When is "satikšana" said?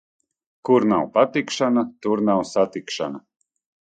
2.53-3.23